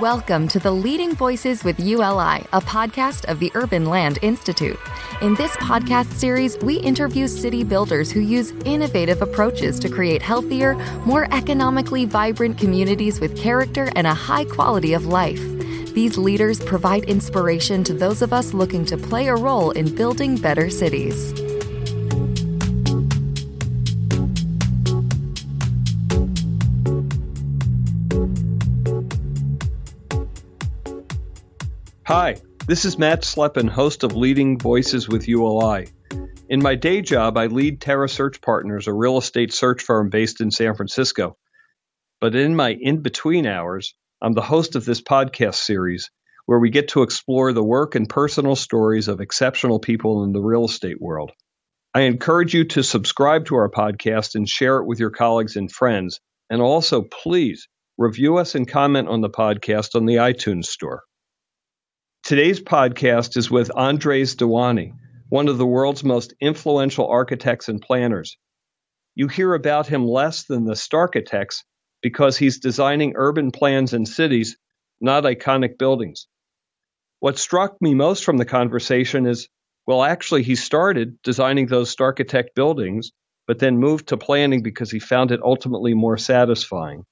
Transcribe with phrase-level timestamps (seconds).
[0.00, 4.78] Welcome to the Leading Voices with ULI, a podcast of the Urban Land Institute.
[5.22, 10.74] In this podcast series, we interview city builders who use innovative approaches to create healthier,
[11.04, 15.40] more economically vibrant communities with character and a high quality of life.
[15.94, 20.36] These leaders provide inspiration to those of us looking to play a role in building
[20.36, 21.47] better cities.
[32.08, 32.36] Hi,
[32.66, 35.88] this is Matt Slepin, host of Leading Voices with ULI.
[36.48, 40.40] In my day job, I lead Terra Search Partners, a real estate search firm based
[40.40, 41.36] in San Francisco.
[42.18, 46.10] But in my in between hours, I'm the host of this podcast series
[46.46, 50.40] where we get to explore the work and personal stories of exceptional people in the
[50.40, 51.32] real estate world.
[51.94, 55.70] I encourage you to subscribe to our podcast and share it with your colleagues and
[55.70, 56.20] friends.
[56.48, 61.02] And also, please review us and comment on the podcast on the iTunes Store.
[62.28, 64.92] Today's podcast is with Andres Duany,
[65.30, 68.36] one of the world's most influential architects and planners.
[69.14, 71.64] You hear about him less than the Starchitects
[72.02, 74.58] because he's designing urban plans and cities,
[75.00, 76.26] not iconic buildings.
[77.20, 79.48] What struck me most from the conversation is
[79.86, 83.10] well, actually, he started designing those Starchitect buildings,
[83.46, 87.04] but then moved to planning because he found it ultimately more satisfying.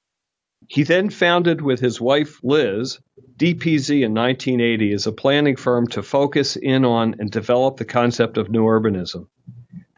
[0.69, 2.99] He then founded with his wife Liz
[3.39, 8.39] DPZ in 1980 is a planning firm to focus in on and develop the concept
[8.39, 9.29] of new urbanism.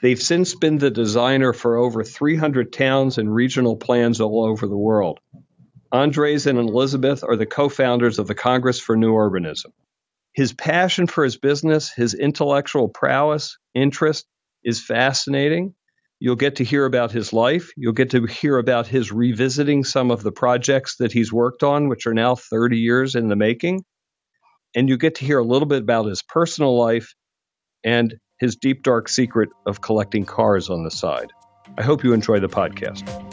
[0.03, 4.77] They've since been the designer for over 300 towns and regional plans all over the
[4.77, 5.21] world.
[5.93, 9.71] Andres and Elizabeth are the co founders of the Congress for New Urbanism.
[10.33, 14.27] His passion for his business, his intellectual prowess, interest
[14.65, 15.75] is fascinating
[16.21, 17.71] You'll get to hear about his life.
[17.77, 21.89] You'll get to hear about his revisiting some of the projects that he's worked on,
[21.89, 23.85] which are now 30 years in the making.
[24.75, 27.15] And you get to hear a little bit about his personal life
[27.85, 31.33] and his deep, dark secret of collecting cars on the side.
[31.77, 33.28] I hope you enjoy the podcast.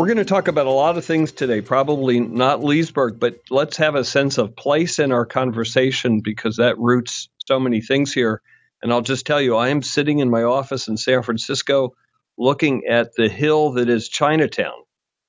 [0.00, 3.76] We're going to talk about a lot of things today, probably not Leesburg, but let's
[3.76, 8.40] have a sense of place in our conversation because that roots so many things here.
[8.82, 11.92] And I'll just tell you, I am sitting in my office in San Francisco
[12.38, 14.72] looking at the hill that is Chinatown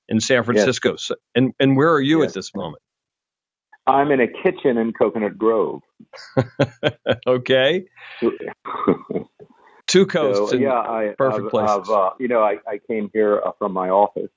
[0.07, 0.91] in San Francisco.
[0.91, 1.03] Yes.
[1.03, 2.29] So, and, and where are you yes.
[2.29, 2.81] at this moment?
[3.85, 5.81] I'm in a kitchen in Coconut Grove.
[7.27, 7.87] okay.
[9.87, 10.51] Two coasts.
[10.51, 11.89] So, yeah, I, perfect I've, places.
[11.89, 14.29] Uh, you know, I, I came here uh, from my office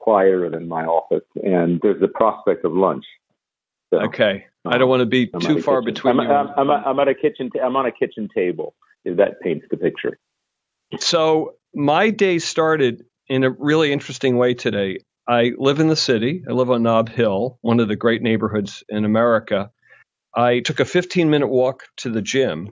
[0.00, 3.04] quieter than my office, and there's the prospect of lunch.
[3.92, 5.94] So, okay, I don't um, want to be I'm too far kitchen.
[5.94, 6.34] between I'm, you.
[6.34, 7.50] I'm, I'm, I'm, at a kitchen.
[7.52, 8.74] T- I'm on a kitchen table.
[9.04, 10.18] If that paints the picture.
[10.98, 14.98] So my day started in a really interesting way today.
[15.26, 16.42] I live in the city.
[16.48, 19.70] I live on Nob Hill, one of the great neighborhoods in America.
[20.34, 22.70] I took a 15 minute walk to the gym.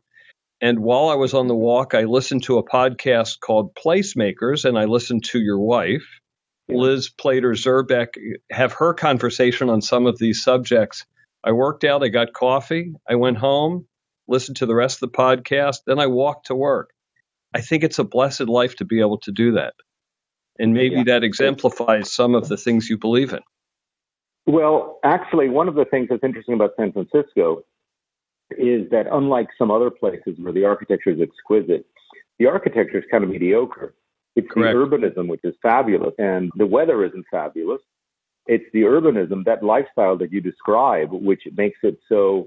[0.60, 4.76] And while I was on the walk, I listened to a podcast called Placemakers, and
[4.76, 6.04] I listened to your wife.
[6.68, 8.08] Liz Plater-Zyberk
[8.50, 11.06] have her conversation on some of these subjects.
[11.42, 13.86] I worked out, I got coffee, I went home,
[14.26, 16.90] listened to the rest of the podcast, then I walked to work.
[17.54, 19.74] I think it's a blessed life to be able to do that.
[20.58, 21.04] And maybe yeah.
[21.04, 23.40] that exemplifies some of the things you believe in.
[24.46, 27.62] Well, actually, one of the things that's interesting about San Francisco
[28.50, 31.86] is that unlike some other places where the architecture is exquisite,
[32.38, 33.94] the architecture is kind of mediocre.
[34.38, 34.72] It's Correct.
[34.72, 37.80] the urbanism, which is fabulous, and the weather isn't fabulous.
[38.46, 42.46] It's the urbanism, that lifestyle that you describe, which makes it so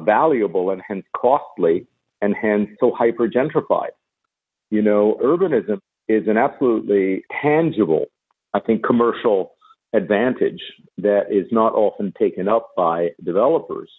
[0.00, 1.86] valuable and hence costly
[2.22, 3.94] and hence so hyper gentrified.
[4.70, 5.78] You know, urbanism
[6.08, 8.06] is an absolutely tangible,
[8.52, 9.52] I think, commercial
[9.92, 10.60] advantage
[10.98, 13.90] that is not often taken up by developers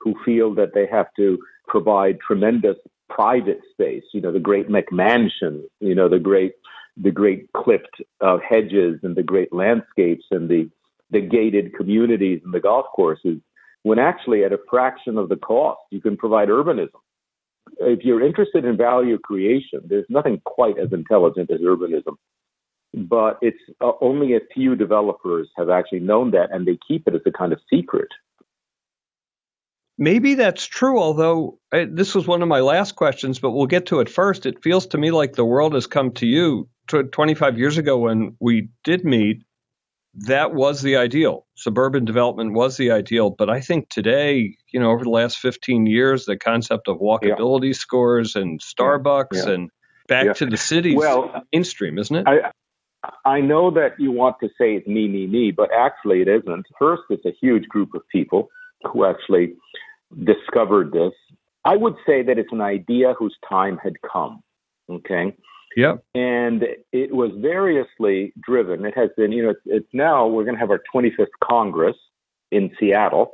[0.00, 1.38] who feel that they have to
[1.68, 2.78] provide tremendous
[3.14, 6.54] private space, you know, the great McMansion, you know, the great
[6.96, 10.70] the great clipped uh, hedges and the great landscapes and the
[11.10, 13.38] the gated communities and the golf courses,
[13.82, 17.00] when actually at a fraction of the cost you can provide urbanism.
[17.78, 22.16] If you're interested in value creation, there's nothing quite as intelligent as urbanism.
[22.94, 27.14] But it's uh, only a few developers have actually known that, and they keep it
[27.14, 28.08] as a kind of secret
[30.02, 33.86] Maybe that's true, although uh, this was one of my last questions, but we'll get
[33.86, 34.46] to it first.
[34.46, 38.36] It feels to me like the world has come to you 25 years ago when
[38.40, 39.44] we did meet.
[40.26, 41.46] That was the ideal.
[41.54, 43.30] Suburban development was the ideal.
[43.30, 47.68] But I think today, you know, over the last 15 years, the concept of walkability
[47.68, 47.72] yeah.
[47.74, 49.44] scores and Starbucks yeah.
[49.44, 49.52] Yeah.
[49.52, 49.70] and
[50.08, 52.26] back to the city's Well, mainstream, isn't it?
[52.26, 52.50] I
[53.24, 56.66] I know that you want to say it's me, me, me, but actually it isn't.
[56.76, 58.48] First, it's a huge group of people
[58.92, 59.54] who actually
[60.24, 61.12] discovered this.
[61.64, 64.42] I would say that it's an idea whose time had come.
[64.90, 65.34] Okay.
[65.74, 65.96] Yeah.
[66.14, 68.84] and it was variously driven.
[68.84, 71.96] It has been, you know, it's, it's now we're going to have our 25th Congress
[72.50, 73.32] in Seattle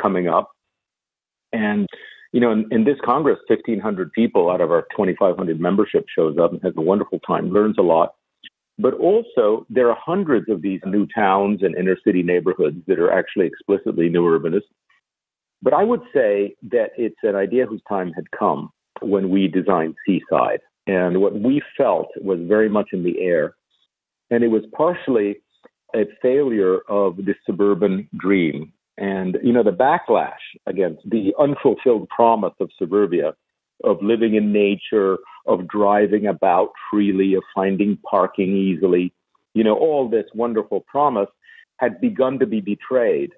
[0.00, 0.50] coming up,
[1.52, 1.88] and
[2.32, 6.52] you know, in, in this Congress, 1,500 people out of our 2,500 membership shows up
[6.52, 8.14] and has a wonderful time, learns a lot.
[8.78, 13.12] But also, there are hundreds of these new towns and inner city neighborhoods that are
[13.12, 14.62] actually explicitly new urbanist.
[15.62, 18.70] But I would say that it's an idea whose time had come
[19.00, 20.60] when we designed Seaside.
[20.86, 23.54] And what we felt was very much in the air.
[24.30, 25.36] And it was partially
[25.94, 28.72] a failure of the suburban dream.
[28.96, 30.32] And, you know, the backlash
[30.66, 33.34] against the unfulfilled promise of suburbia,
[33.84, 39.12] of living in nature, of driving about freely, of finding parking easily,
[39.54, 41.28] you know, all this wonderful promise
[41.78, 43.32] had begun to be betrayed.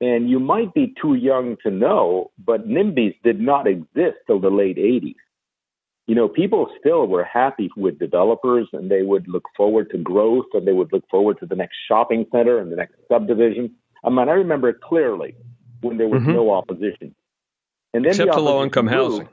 [0.00, 4.50] And you might be too young to know, but NIMBYs did not exist till the
[4.50, 5.14] late 80s
[6.10, 10.46] you know, people still were happy with developers and they would look forward to growth
[10.54, 13.72] and they would look forward to the next shopping center and the next subdivision.
[14.02, 15.36] I mean, I remember it clearly
[15.82, 16.34] when there was Mhm.
[16.34, 17.14] no opposition.
[17.94, 19.28] And then Except the to low income housing.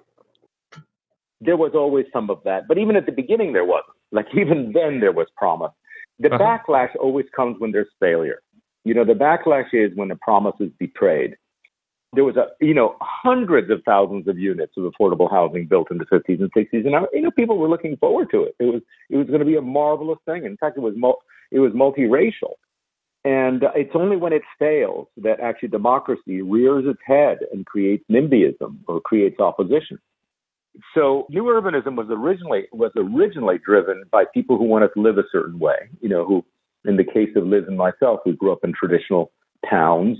[1.41, 2.67] There was always some of that.
[2.67, 3.95] But even at the beginning, there wasn't.
[4.11, 5.71] Like, even then, there was promise.
[6.19, 6.43] The Uh-huh.
[6.43, 8.43] backlash always comes when there's failure.
[8.87, 11.35] You know, the backlash is when the promise is betrayed
[12.13, 15.97] there was a you know hundreds of thousands of units of affordable housing built in
[15.97, 18.55] the 50s and 60s, and you know people were looking forward to it.
[18.59, 20.45] It was it was going to be a marvelous thing.
[20.45, 22.53] In fact, it was mul- it was multiracial,
[23.25, 28.03] and uh, it's only when it fails that actually democracy rears its head and creates
[28.09, 29.99] NIMBYism or creates opposition.
[30.93, 35.23] So new urbanism was originally was originally driven by people who wanted to live a
[35.31, 35.89] certain way.
[35.99, 36.45] You know, who
[36.85, 39.31] in the case of Liz and myself, we grew up in traditional
[39.69, 40.17] towns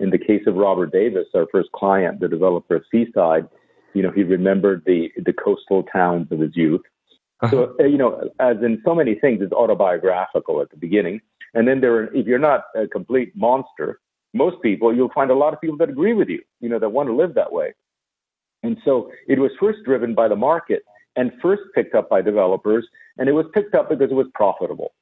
[0.00, 3.48] in the case of Robert Davis, our first client, the developer of Seaside,
[3.94, 6.82] you know, he remembered the the coastal towns of his youth.
[7.40, 7.50] Uh-huh.
[7.50, 11.20] So, uh, you know, as in so many things, it's autobiographical at the beginning.
[11.54, 14.00] And then there are, if you're not a complete monster,
[14.34, 16.90] most people, you'll find a lot of people that agree with you, you know, that
[16.90, 17.74] want to live that way.
[18.62, 20.82] And so it was first driven by the market
[21.16, 22.86] and first picked up by developers.
[23.16, 24.92] And it was picked up because it was profitable.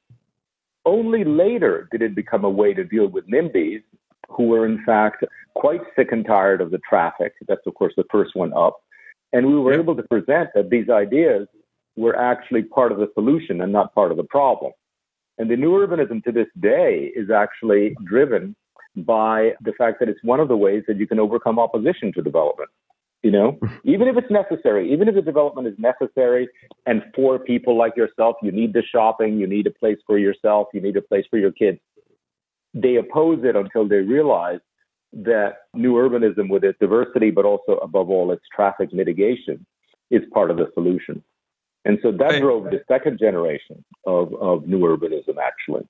[0.87, 3.83] Only later did it become a way to deal with NIMBYs
[4.29, 7.33] who were in fact quite sick and tired of the traffic.
[7.45, 8.77] That's of course the first one up.
[9.33, 9.81] And we were Yeah.
[9.81, 11.49] able to present that these ideas
[11.97, 14.71] were actually part of the solution and not part of the problem.
[15.37, 18.55] And the new urbanism to this day is actually driven
[18.95, 22.21] by the fact that it's one of the ways that you can overcome opposition to
[22.21, 22.69] development.
[23.23, 26.47] You know, even if it's necessary, even if the development is necessary
[26.85, 30.67] and for people like yourself, you need the shopping, you need a place for yourself,
[30.73, 31.79] you need a place for your kids
[32.81, 34.59] they oppose it until they realize
[35.13, 39.65] that new urbanism, with its diversity, but also above all its traffic mitigation,
[40.11, 41.23] is part of the solution.
[41.85, 45.87] And so that drove the second generation of, of new urbanism, actually.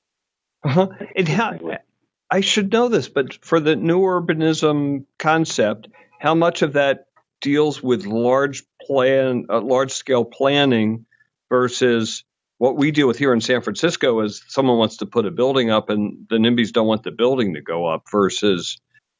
[0.64, 0.90] Uh-huh.
[1.16, 1.58] And how,
[2.30, 5.88] I should know this, but for the new urbanism concept,
[6.20, 7.07] how much of that
[7.42, 11.06] deals with large plan, uh, large scale planning
[11.50, 12.24] versus
[12.58, 15.70] what we deal with here in San Francisco is someone wants to put a building
[15.70, 18.80] up and the NIMBYs don't want the building to go up versus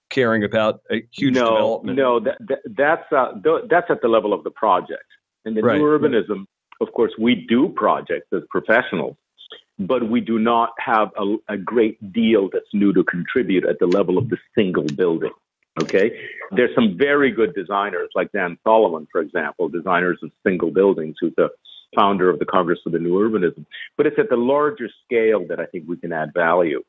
[0.10, 1.98] caring about a huge no, development.
[1.98, 5.04] No, that, that, that's, uh, th- that's at the level of the project.
[5.46, 5.78] And the Right.
[5.78, 6.46] new urbanism,
[6.82, 9.16] of course, we do projects as professionals,
[9.78, 13.86] but we do not have a, a great deal that's new to contribute at the
[13.86, 15.32] level of the single building.
[15.80, 16.12] Okay.
[16.52, 21.34] There's some very good designers like Dan Solomon, for example, designers of single buildings, who's
[21.38, 21.50] the
[21.96, 23.66] founder of the Congress of the New Urbanism.
[23.96, 26.84] But it's at the larger scale that I think we can add value.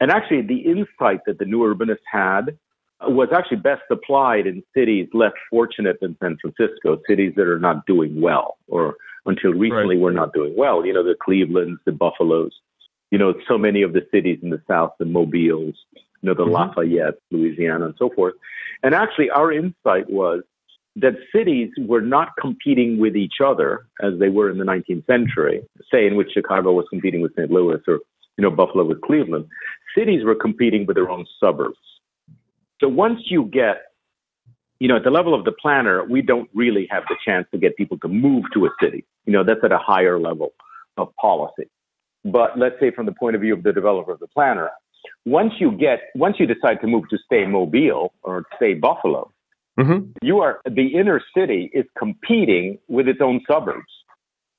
[0.00, 2.56] And actually, the insight that the new urbanists had
[3.02, 7.86] was actually best applied in cities less fortunate than San Francisco, cities that are not
[7.86, 10.02] doing well, or until recently Right.
[10.02, 10.84] were not doing well.
[10.84, 12.52] You know, the Clevelands, the Buffaloes,
[13.10, 15.76] you know, so many of the cities in the South, the Mobiles,
[16.22, 16.52] you know, the Mhm.
[16.52, 18.34] Lafayette, Louisiana, and so forth.
[18.82, 20.42] And actually, our insight was
[20.96, 25.62] that cities were not competing with each other as they were in the 19th century,
[25.92, 27.50] say in which Chicago was competing with St.
[27.50, 28.00] Louis or,
[28.36, 29.46] you know, Buffalo with Cleveland.
[29.94, 31.78] Cities were competing with their own suburbs.
[32.80, 33.92] So once you get,
[34.80, 37.58] you know, at the level of the planner, we don't really have the chance to
[37.58, 39.04] get people to move to a city.
[39.24, 40.52] You know, that's at a higher level
[40.96, 41.68] of policy.
[42.24, 44.70] But let's say from the point of view of the developer of the planner,
[45.26, 49.30] once you get, once you decide to move to say Mobile or say Buffalo,
[49.78, 50.10] Mhm.
[50.22, 53.92] you are the inner city is competing with its own suburbs.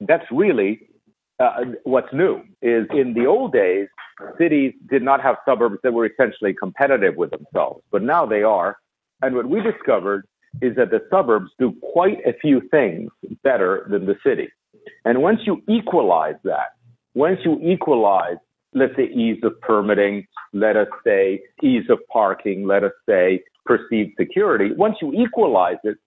[0.02, 0.72] that's really
[1.40, 2.42] uh, what's new.
[2.62, 3.88] Is in the old days,
[4.38, 8.78] cities did not have suburbs that were essentially competitive with themselves, but now they are.
[9.22, 10.26] And what we discovered
[10.62, 13.12] is that the suburbs do quite a few things
[13.44, 14.50] better than the city.
[15.06, 16.70] And once you equalize that,
[17.14, 18.38] once you equalize,
[18.74, 24.14] let's say ease of permitting, let us say ease of parking, let us say perceived
[24.20, 25.98] security, once you equalize it,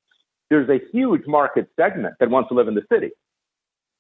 [0.50, 3.11] there's a huge market segment that wants to live in the city.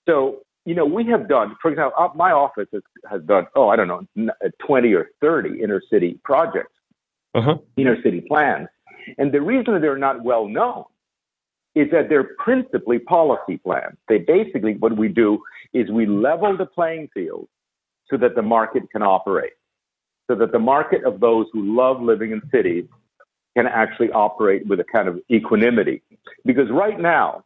[0.08, 3.68] So, you know, we have done, for example, uh, my office has, has done, oh,
[3.68, 4.32] I don't know,
[4.66, 6.72] 20 or 30 inner city projects,
[7.34, 7.56] uh-huh.
[7.76, 8.68] inner city plans.
[9.18, 10.84] And the reason they're not well known
[11.74, 13.96] is that they're principally policy plans.
[14.08, 15.42] They basically, what we do
[15.72, 17.48] is we level the playing field
[18.10, 19.52] so that the market can operate,
[20.30, 22.84] so that the market of those who love living in cities
[23.56, 26.02] can actually operate with a kind of equanimity.
[26.44, 27.44] Because right now,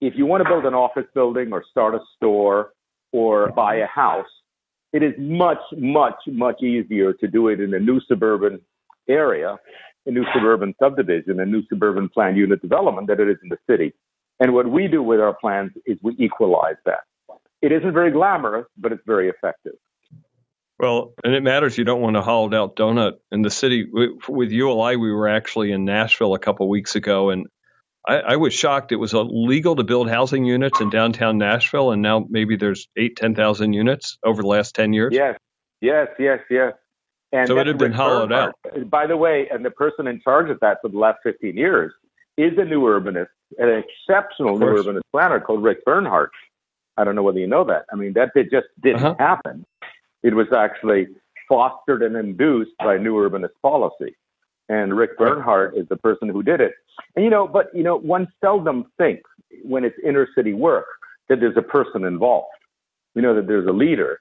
[0.00, 2.72] if you want to build an office building or start a store
[3.12, 4.28] or buy a house,
[4.92, 8.60] it is much, much, much easier to do it in a new suburban
[9.08, 9.58] area
[10.06, 13.58] a new suburban subdivision, a new suburban planned unit development than it is in the
[13.68, 13.92] city.
[14.38, 17.00] And what we do with our plans is we equalize that.
[17.62, 19.74] It isn't very glamorous, but it's very effective.
[20.78, 21.76] Well, and it matters.
[21.76, 23.86] You don't want a hollowed out donut in the city.
[24.28, 27.46] With ULI, we were actually in Nashville a couple of weeks ago, and
[28.08, 28.90] I, I was shocked.
[28.90, 33.16] It was illegal to build housing units in downtown Nashville, and now maybe there's eight,
[33.16, 35.12] ten thousand units over the last ten years.
[35.12, 35.36] Yes,
[35.82, 36.72] yes, yes, yes.
[37.32, 38.54] And so it had been hollowed out.
[38.86, 41.92] By the way, and the person in charge of that for the last 15 years
[42.36, 46.32] is a new urbanist, an exceptional new urbanist planner called Rick Bernhardt.
[47.00, 47.86] I don't know whether you know that.
[47.92, 49.14] I mean, that did just didn't uh-huh.
[49.18, 49.64] happen.
[50.22, 51.08] It was actually
[51.48, 54.16] fostered and induced by new urbanist policy.
[54.68, 56.74] And Rick Bernhardt is the person who did it.
[57.16, 59.28] And you know, but you know, one seldom thinks
[59.64, 60.86] when it's inner city work
[61.28, 62.48] that there's a person involved.
[63.14, 64.20] You know that there's a leader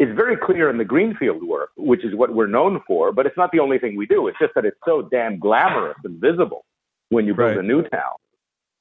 [0.00, 3.36] it's very clear in the greenfield work, which is what we're known for, but it's
[3.36, 4.28] not the only thing we do.
[4.28, 6.64] It's just that it's so damn glamorous and visible
[7.10, 7.58] when you build right.
[7.58, 8.14] a new town.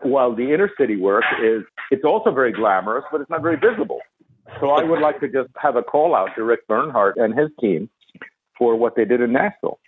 [0.01, 4.00] While the inner city work is, it's also very glamorous, but it's not very visible.
[4.60, 7.50] So I would like to just have a call out to Rick Bernhardt and his
[7.60, 7.89] team
[8.58, 9.79] for what they did in Nashville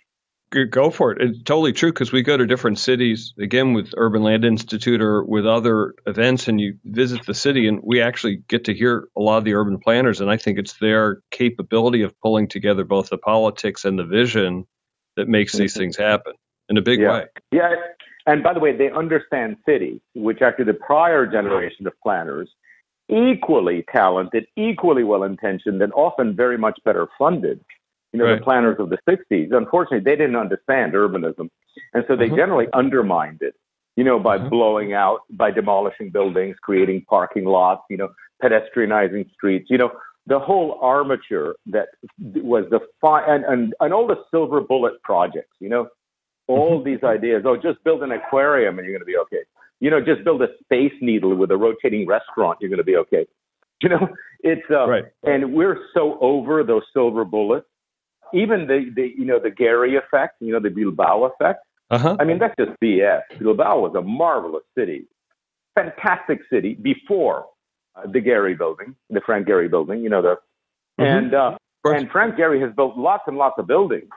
[0.70, 1.18] go for it.
[1.20, 5.24] It's totally true because we go to different cities again with Urban Land Institute or
[5.24, 9.20] with other events, and you visit the city, and we actually get to hear a
[9.20, 13.08] lot of the urban planners, and I think it's their capability of pulling together both
[13.08, 14.66] the politics and the vision
[15.16, 15.80] that makes these mm-hmm.
[15.80, 16.34] things happen
[16.68, 17.12] in a big yeah.
[17.12, 17.26] way.
[17.50, 17.74] Yeah,
[18.26, 22.48] and by the way, they understand cities, which actually the prior generation of planners,
[23.08, 27.60] equally talented, equally well intentioned, and often very much better funded
[28.12, 28.38] you know, right.
[28.38, 31.48] the planners of the 60s, unfortunately, they didn't understand urbanism.
[31.94, 32.36] And so they mm-hmm.
[32.36, 33.54] generally undermined it,
[33.96, 34.50] you know, by mm-hmm.
[34.50, 38.10] blowing out, by demolishing buildings, creating parking lots, you know,
[38.42, 39.90] pedestrianizing streets, you know,
[40.26, 41.88] the whole armature that
[42.18, 45.88] was the fi- and, and, and all the silver bullet projects, you know,
[46.48, 46.88] all mm-hmm.
[46.88, 47.42] these ideas.
[47.46, 49.44] Oh, just build an aquarium and you're going to be okay.
[49.80, 52.96] You know, just build a space needle with a rotating restaurant, you're going to be
[52.96, 53.26] okay.
[53.82, 54.08] You know,
[54.40, 55.04] it's uh, right.
[55.24, 57.66] and we're so over those silver bullets
[58.32, 61.64] even the, the you know the Gehry effect, you know the Bilbao effect.
[61.90, 62.16] Uh-huh.
[62.18, 63.20] I mean that's just BS.
[63.38, 65.06] Bilbao was a marvelous city,
[65.74, 67.46] fantastic city before
[67.96, 70.02] uh, the Gehry building, the Frank Gehry building.
[70.02, 70.36] You know the
[71.00, 71.02] mm-hmm.
[71.02, 74.08] and uh, and Frank Gehry has built lots and lots of buildings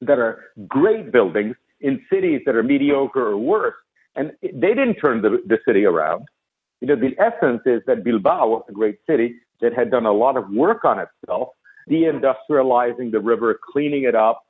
[0.00, 3.74] that are great buildings in cities that are mediocre or worse,
[4.16, 6.26] and they didn't turn the, the city around.
[6.80, 10.12] You know, the essence is that Bilbao was a great city that had done a
[10.12, 11.50] lot of work on itself
[11.90, 14.44] deindustrializing the river, cleaning it up,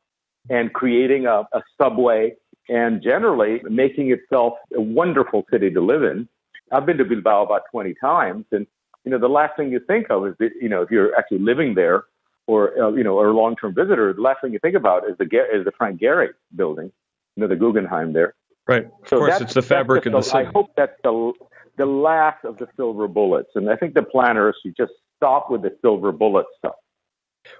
[0.49, 2.35] and creating a, a subway,
[2.69, 6.29] and generally making itself a wonderful city to live in.
[6.73, 8.67] I've been to Bilbao about 20 times, and
[9.05, 11.39] you know the last thing you think of is that, you know if you're actually
[11.39, 12.05] living there
[12.51, 15.17] or uh, you know or a long-term visitor, the last thing you think about is
[15.19, 16.91] the is the Frank Gehry building,
[17.37, 18.35] you know the Guggenheim there.
[18.67, 18.87] Right.
[18.87, 20.47] Of so course, it's the fabric of the city.
[20.47, 21.33] I hope that's the
[21.77, 25.63] the last of the silver bullets, and I think the planners should just stop with
[25.63, 26.75] the silver bullet stuff.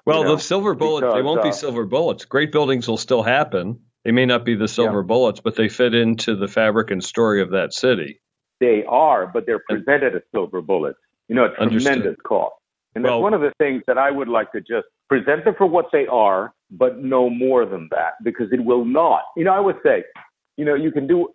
[0.05, 2.25] Well, you know, the silver bullets, because, they won't uh, be silver bullets.
[2.27, 3.81] Great buildings will still happen.
[4.05, 5.07] They may not be the silver yeah.
[5.07, 8.21] bullets, but they fit into the fabric and story of that city.
[8.61, 10.99] They are, but they're presented as silver bullets.
[11.29, 12.55] You know, a tremendous cost.
[12.95, 15.55] And that's well, one of the things that I would like to just present them
[15.57, 19.23] for what they are, but no more than that, because it will not.
[19.37, 20.05] You know, I would say,
[20.57, 21.29] you know, you can do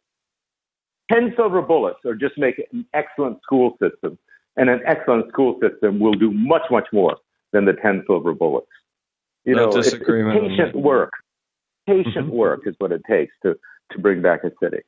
[1.12, 4.18] 10 silver bullets or just make an excellent school system.
[4.58, 7.18] And an excellent school system will do much, much more
[7.52, 8.68] than the 10 silver bullets.
[9.44, 11.14] You no know, it's, it's patient work.
[11.88, 12.30] Patient mm-hmm.
[12.30, 13.56] work is what it takes to,
[13.92, 14.84] to bring back a city.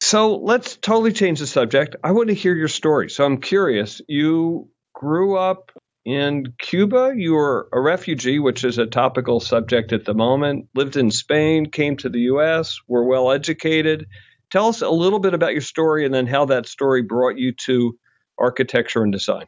[0.00, 1.96] So let's totally change the subject.
[2.04, 3.10] I want to hear your story.
[3.10, 4.00] So I'm curious.
[4.08, 5.70] You grew up
[6.04, 7.12] in Cuba.
[7.14, 10.68] You were a refugee, which is a topical subject at the moment.
[10.74, 14.06] Lived in Spain, came to the U.S., were well educated.
[14.50, 17.52] Tell us a little bit about your story and then how that story brought you
[17.66, 17.98] to
[18.38, 19.46] architecture and design.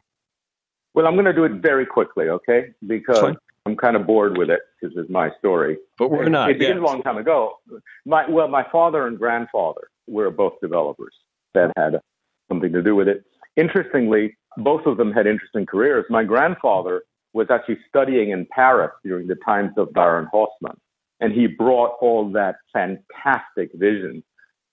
[0.93, 2.73] Well, I'm going to do it very quickly, okay?
[2.85, 3.35] Because
[3.65, 5.77] I'm kind of bored with it because it's my story.
[5.97, 6.49] But we're not.
[6.49, 7.59] It began a long time ago.
[8.05, 11.13] My well, my father and grandfather were both developers.
[11.53, 12.01] That had
[12.49, 13.25] something to do with it.
[13.55, 16.05] Interestingly, both of them had interesting careers.
[16.09, 20.77] My grandfather was actually studying in Paris during the times of Baron Haussmann,
[21.19, 24.23] and he brought all that fantastic vision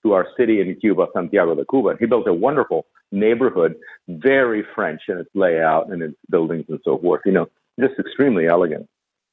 [0.03, 1.95] to our city in Cuba, Santiago de Cuba.
[1.99, 3.75] He built a wonderful neighborhood,
[4.07, 7.21] very French in its layout and its buildings and so forth.
[7.25, 7.49] You know,
[7.79, 8.87] just extremely elegant.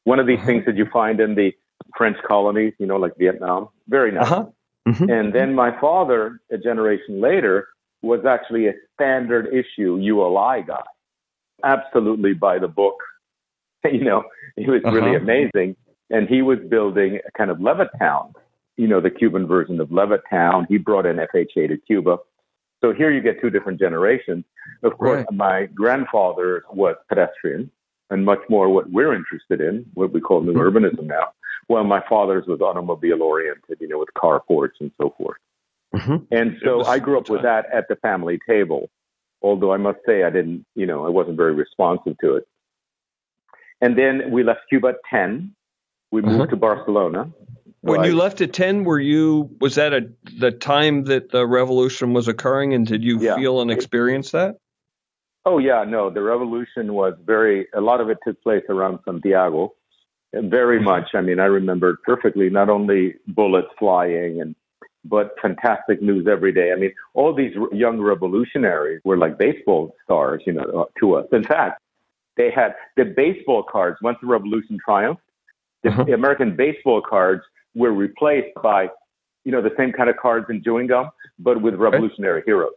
[0.05, 0.47] One of these uh-huh.
[0.47, 1.53] things that you find in the
[1.97, 4.31] French colonies, you know, like Vietnam, very nice.
[4.31, 4.47] Uh-huh.
[4.89, 5.11] Mm-hmm.
[5.11, 7.69] And then my father, a generation later,
[8.03, 10.83] was actually a standard issue ULI guy,
[11.65, 12.97] absolutely by the book.
[13.91, 14.23] You know,
[14.55, 14.95] he was uh-huh.
[14.95, 15.75] really amazing.
[16.09, 18.33] And he was building a kind of Levittown,
[18.77, 20.67] you know, the Cuban version of Levittown.
[20.69, 22.19] He brought in FHA to Cuba.
[22.81, 24.45] So here you get two different generations.
[24.85, 25.37] Of course, right.
[25.37, 27.73] my grandfather was pedestrian
[28.11, 30.77] and much more what we're interested in, what we call new mm-hmm.
[30.77, 31.33] urbanism now.
[31.69, 35.39] Well, my father's was automobile oriented, you know, with carports and so forth.
[35.95, 36.17] Mm-hmm.
[36.31, 38.91] And so I grew up with that at the family table,
[39.43, 42.45] although I must say I didn't, you know, I wasn't very responsive to it.
[43.81, 45.55] And then we left Cuba at 10.
[46.11, 46.47] We moved uh-huh.
[46.47, 47.31] to Barcelona.
[47.81, 48.09] When right.
[48.09, 50.09] you left at 10, were you, was that a,
[50.39, 53.35] the time that the revolution was occurring and did you yeah.
[53.35, 54.57] feel and experience that?
[55.45, 59.75] Oh, yeah, no, the revolution was very, a lot of it took place around Santiago.
[60.33, 60.85] Very mm-hmm.
[60.85, 61.09] much.
[61.15, 64.55] I mean, I remember perfectly not only bullets flying and
[65.05, 66.73] but fantastic news every day.
[66.73, 71.27] I mean, all these young revolutionaries were like baseball stars, you know, uh, to us.
[71.33, 71.81] In fact,
[72.37, 75.23] they had the baseball cards once the revolution triumphed.
[75.83, 76.05] The, uh-huh.
[76.05, 77.43] the American baseball cards
[77.75, 78.89] were replaced by,
[79.45, 82.45] you know, the same kind of cards in chewing gum, but with revolutionary right.
[82.45, 82.73] heroes.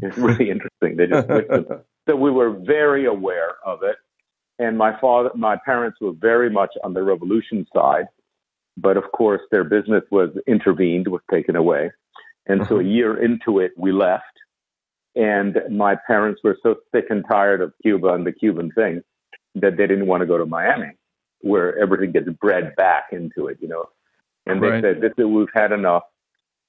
[0.00, 0.96] It's really interesting.
[0.96, 1.80] They just switched them.
[2.08, 3.96] So we were very aware of it.
[4.58, 8.06] And my father, my parents were very much on the revolution side
[8.80, 11.92] but of course, their business was intervened, was taken away.
[12.46, 12.88] And so a uh-huh.
[12.88, 14.24] year into it, we left.
[15.14, 19.02] And my parents were so sick and tired of Cuba and the Cuban thing
[19.56, 20.92] that they didn't want to go to Miami,
[21.40, 23.86] where everything gets bred back into it, you know.
[24.46, 24.82] And they right.
[24.82, 26.04] said, this, is we've had enough.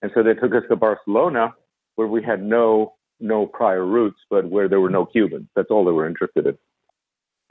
[0.02, 1.54] And so they took us to Barcelona,
[1.95, 5.47] where we had no no prior roots, but where there were no Cubans.
[5.56, 6.58] That's all they were interested in.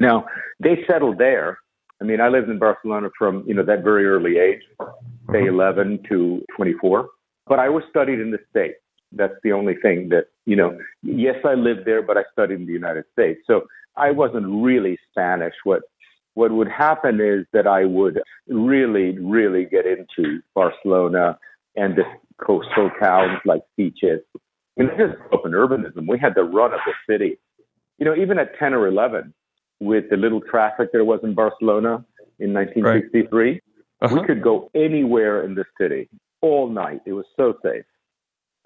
[0.01, 0.27] Now
[0.59, 1.59] they settled there,
[2.01, 4.63] I mean, I lived in Barcelona from, you know, that very early age,
[5.31, 5.53] say uh-huh.
[5.53, 7.09] 11 to 24,
[7.47, 8.79] but I was studied in the States.
[9.13, 12.67] That's the only thing that, you know, yes, I lived there, but I studied in
[12.67, 13.41] the United States.
[13.47, 13.63] So
[13.97, 15.55] I wasn't really Spanish.
[15.65, 15.83] What,
[16.35, 21.39] what would happen is that I would really, really get into Barcelona
[21.77, 22.05] and the
[22.41, 24.21] coastal towns like Sitges.
[24.77, 26.09] And just open urbanism.
[26.09, 27.39] We had the run of the city.
[27.99, 29.35] You know, even at 10 or 11,
[29.81, 32.05] with the little traffic there was in Barcelona
[32.39, 33.63] in 1963, right.
[34.03, 34.21] uh-huh.
[34.21, 36.09] we could go anywhere in the city
[36.43, 37.01] all night.
[37.07, 37.85] It was so safe.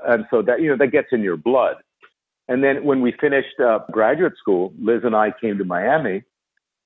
[0.07, 1.77] And so that, you know, that gets in your blood.
[2.48, 6.22] And then when we finished uh, graduate school, Liz and I came to Miami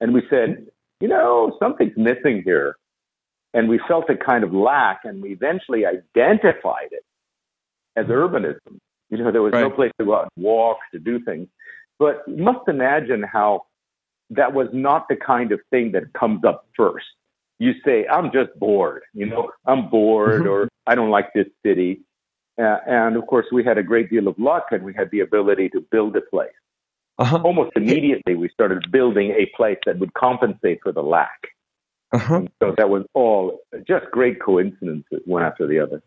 [0.01, 0.67] and we said,
[1.01, 2.77] you know, something's missing here.
[3.55, 7.05] And we felt a kind of lack and we eventually identified it
[7.97, 8.79] as urbanism.
[9.11, 9.62] You know, there was right.
[9.62, 11.49] no place to go out and walk, to do things.
[11.99, 13.62] But you must imagine how
[14.31, 17.07] that was not the kind of thing that comes up first.
[17.59, 20.49] You say, I'm just bored, you know, I'm bored mm-hmm.
[20.49, 22.03] or I don't like this city.
[22.61, 25.21] Uh, and of course, we had a great deal of luck and we had the
[25.21, 26.51] ability to build a place.
[27.19, 27.41] Uh-huh.
[27.45, 31.49] Almost immediately, we started building a place that would compensate for the lack.
[32.12, 32.43] Uh-huh.
[32.62, 36.03] So that was all just great coincidences, one after the other.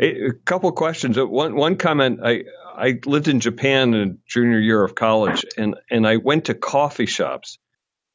[0.00, 1.18] A couple of questions.
[1.18, 2.20] Uh, one one comment.
[2.22, 2.44] I
[2.76, 7.06] I lived in Japan in junior year of college, and and I went to coffee
[7.06, 7.58] shops.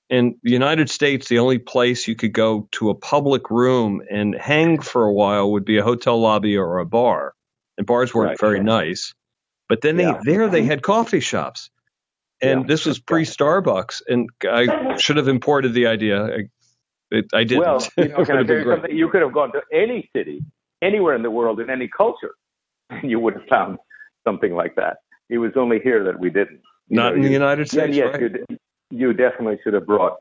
[0.10, 4.36] In the United States, the only place you could go to a public room and
[4.36, 7.34] hang for a while would be a hotel lobby or a bar,
[7.78, 8.64] and bars weren't right, very yeah.
[8.64, 9.14] nice.
[9.68, 10.20] But then they yeah.
[10.24, 11.70] there they had coffee shops,
[12.42, 12.68] and yeah.
[12.68, 16.24] this was pre Starbucks, and I should have imported the idea.
[16.24, 16.40] I,
[17.12, 17.64] it, I didn't.
[17.64, 20.42] Well, you, know, you could have gone to any city
[20.84, 22.34] anywhere in the world in any culture,
[23.04, 23.78] you would have found
[24.28, 24.98] something like that.
[25.30, 26.62] It was only here that we didn't.
[26.90, 27.96] You Not know, in the United States.
[27.96, 28.22] yes, right?
[28.50, 28.58] you,
[28.92, 30.18] you definitely should have brought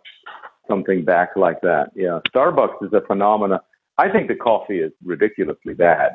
[0.68, 1.90] something back like that.
[1.94, 3.58] Yeah, Starbucks is a phenomenon.
[3.98, 6.12] I think the coffee is ridiculously bad.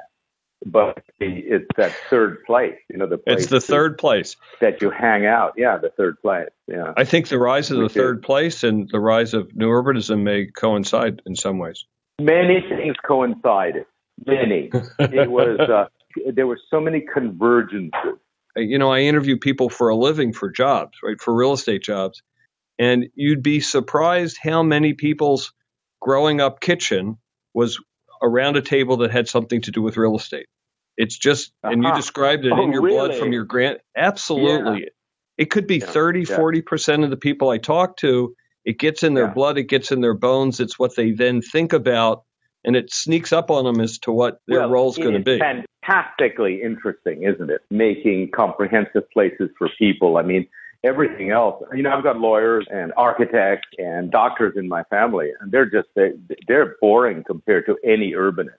[0.65, 2.75] but it's that third place.
[2.89, 5.53] You know, the place it's the third place that you hang out.
[5.55, 6.49] Yeah, the third place.
[6.67, 10.23] Yeah, I think the rise of the third place and the rise of new urbanism
[10.23, 11.85] may coincide in some ways.
[12.19, 13.85] Many things coincided.
[14.25, 14.69] Many.
[14.99, 15.85] it was uh,
[16.33, 18.17] there were so many convergences.
[18.55, 21.21] You know, I interview people for a living for jobs, right?
[21.21, 22.23] For real estate jobs,
[22.79, 25.53] and you'd be surprised how many people's
[26.01, 27.17] growing up kitchen
[27.53, 27.79] was
[28.21, 30.47] around a table that had something to do with real estate.
[30.97, 31.73] It's just, uh-huh.
[31.73, 31.97] and you uh-huh.
[31.97, 32.97] described it oh, in your really?
[32.97, 33.79] blood from your grant.
[33.95, 34.81] Absolutely.
[34.81, 34.89] Yeah.
[35.37, 35.85] It could be yeah.
[35.85, 36.37] 30, yeah.
[36.37, 38.35] 40% of the people I talk to.
[38.65, 40.59] It gets in their blood, it gets in their bones.
[40.59, 42.23] It's what they then think about,
[42.63, 45.39] and it sneaks up on them as to what their well, role's going to be.
[45.39, 47.61] Fantastically interesting, isn't it?
[47.71, 50.17] Making comprehensive places for people.
[50.17, 50.47] I mean,
[50.83, 51.63] everything else.
[51.73, 55.87] You know, I've got lawyers and architects and doctors in my family, and they're just
[55.95, 56.11] they,
[56.47, 58.57] they're boring compared to any urbanist.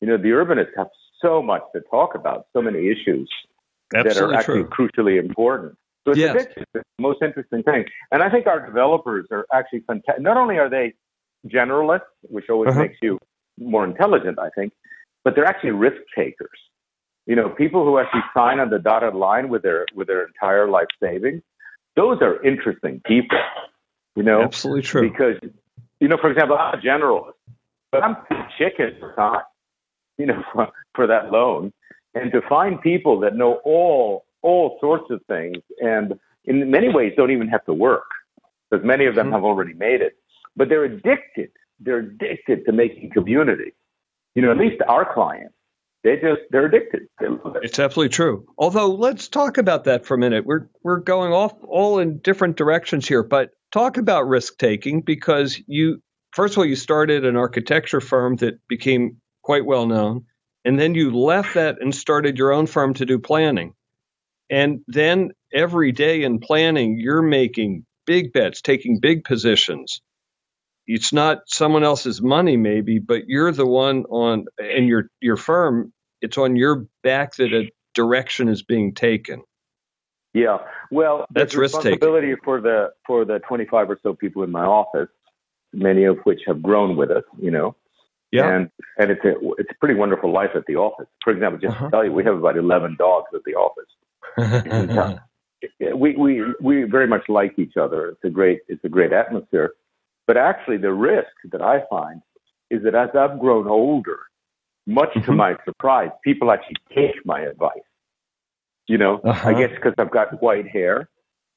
[0.00, 0.88] You know, the urbanists have
[1.20, 3.30] so much to talk about, so many issues
[3.94, 4.88] Absolutely that are actually true.
[4.88, 5.76] crucially important.
[6.04, 6.46] So it's, yes.
[6.56, 7.84] it's the most interesting thing.
[8.10, 10.20] And I think our developers are actually fantastic.
[10.20, 10.94] Not only are they
[11.46, 12.80] generalists, which always uh-huh.
[12.80, 13.18] makes you
[13.58, 14.72] more intelligent, I think,
[15.24, 16.58] but they're actually risk takers.
[17.26, 20.68] You know, people who actually sign on the dotted line with their with their entire
[20.68, 21.42] life savings,
[21.94, 23.38] those are interesting people.
[24.16, 25.10] You know, absolutely true.
[25.10, 25.36] Because,
[26.00, 27.34] you know, for example, I'm a generalist,
[27.92, 28.16] but I'm
[28.58, 29.42] chicken for time.
[30.18, 31.72] You know, for, for that loan,
[32.14, 37.12] and to find people that know all all sorts of things, and in many ways
[37.16, 38.08] don't even have to work,
[38.68, 39.34] because many of them mm-hmm.
[39.34, 40.16] have already made it,
[40.56, 41.50] but they're addicted.
[41.80, 43.72] They're addicted to making community.
[44.34, 45.54] You know, at least our clients
[46.04, 47.02] they just they're addicted.
[47.20, 47.60] They it.
[47.62, 48.46] It's absolutely true.
[48.58, 50.44] Although let's talk about that for a minute.
[50.44, 55.60] We're we're going off all in different directions here, but talk about risk taking because
[55.66, 60.26] you first of all you started an architecture firm that became quite well known,
[60.64, 63.74] and then you left that and started your own firm to do planning.
[64.50, 70.02] And then every day in planning, you're making big bets, taking big positions
[70.86, 75.92] it's not someone else's money maybe but you're the one on and your your firm
[76.20, 79.42] it's on your back that a direction is being taken.
[80.32, 80.58] Yeah.
[80.90, 85.08] Well that's responsibility for the for the 25 or so people in my office
[85.74, 87.76] many of which have grown with us you know?
[88.30, 88.54] Yeah.
[88.54, 91.08] And and it's a it's a pretty wonderful life at the office.
[91.22, 91.86] For example just uh-huh.
[91.86, 95.18] to tell you we have about 11 dogs at the office.
[95.94, 98.08] We we we very much like each other.
[98.08, 99.74] It's a great it's a great atmosphere
[100.26, 102.22] but actually, the risk that I find
[102.70, 104.18] is that as I've grown older,
[104.86, 105.26] much mm-hmm.
[105.26, 107.82] to my surprise, people actually take my advice.
[108.88, 109.48] You know, uh-huh.
[109.48, 111.08] I guess because I've got white hair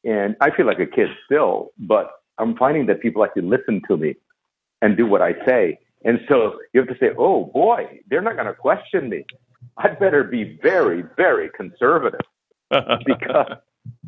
[0.04, 3.98] and I feel like a kid still, but I'm finding that people actually listen to
[3.98, 4.16] me
[4.82, 5.80] and do what I say.
[6.04, 9.26] And so you have to say, oh boy, they're not going to question me.
[9.78, 12.22] I'd better be very, very conservative
[13.06, 13.58] because,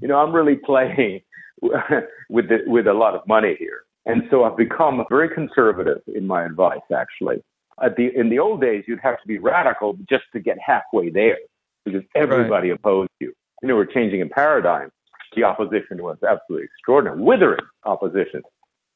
[0.02, 1.22] you know, I'm really playing
[1.62, 3.82] with, the, with a lot of money here.
[4.08, 7.44] And so I've become very conservative in my advice, actually.
[7.84, 11.10] At the, in the old days, you'd have to be radical just to get halfway
[11.10, 11.38] there
[11.86, 12.80] because everybody right.
[12.80, 13.34] opposed you.
[13.62, 14.90] You know, we're changing a paradigm.
[15.36, 18.42] The opposition was absolutely extraordinary, withering opposition.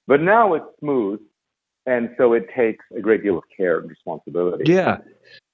[0.08, 1.20] But now it's smooth.
[1.86, 4.72] And so it takes a great deal of care and responsibility.
[4.72, 5.00] Yeah.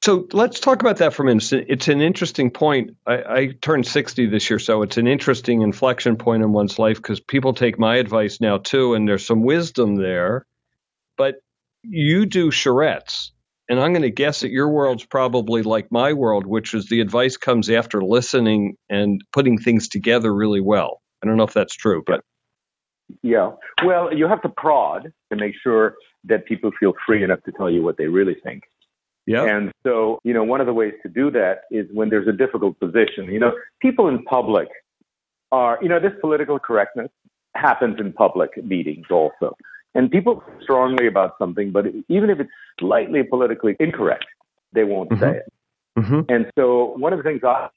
[0.07, 1.51] So let's talk about that for a minute.
[1.51, 2.91] It's an interesting point.
[3.05, 6.95] I, I, turned 60 this year, so it's an interesting inflection point in one's life
[6.95, 10.45] because people take my advice now too, and there's some wisdom there.
[11.17, 11.41] But
[11.83, 13.31] you do charrettes,
[13.67, 17.01] and I'm going to guess that your world's probably like my world, which is the
[17.01, 21.01] advice comes after listening and putting things together really well.
[21.21, 22.21] I don't know if that's true, but.
[23.23, 23.51] Yeah.
[23.83, 27.69] Well, you have to prod to make sure that people feel free enough to tell
[27.69, 28.63] you what they really think.
[29.27, 29.43] Yeah.
[29.43, 32.31] And so, you know, one of the ways to do that is when there's a
[32.31, 33.25] difficult position.
[33.25, 34.69] You know, people in public
[35.51, 37.09] are, you know, this political correctness
[37.53, 39.55] happens in public meetings also.
[39.93, 44.25] And people strongly about something, but even if it's slightly politically incorrect,
[44.71, 45.23] they won't mm-hmm.
[45.23, 45.53] say it.
[45.99, 46.21] Mm-hmm.
[46.29, 47.69] And so, one of the things I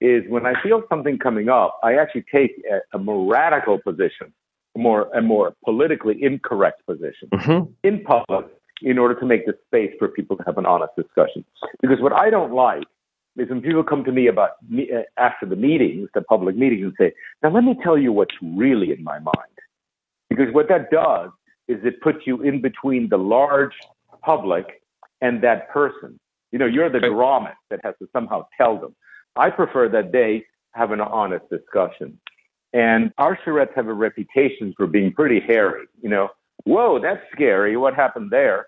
[0.00, 4.32] is when I feel something coming up, I actually take a, a more radical position,
[4.74, 7.70] a more a more politically incorrect position mm-hmm.
[7.84, 8.46] in public
[8.82, 11.44] in order to make the space for people to have an honest discussion.
[11.80, 12.84] Because what I don't like
[13.36, 16.84] is when people come to me about me, uh, after the meetings, the public meetings,
[16.84, 17.12] and say,
[17.42, 19.56] "Now let me tell you what's really in my mind."
[20.28, 21.30] Because what that does
[21.68, 23.74] is it puts you in between the large
[24.22, 24.82] public
[25.20, 26.18] and that person.
[26.52, 28.94] You know, you're the dramatist that has to somehow tell them.
[29.36, 32.18] I prefer that they have an honest discussion.
[32.72, 35.86] And our charrettes have a reputation for being pretty hairy.
[36.02, 36.28] You know,
[36.64, 37.76] whoa, that's scary.
[37.76, 38.66] What happened there?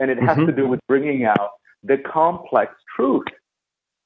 [0.00, 0.46] And it has mm-hmm.
[0.46, 1.50] to do with bringing out
[1.84, 3.24] the complex truth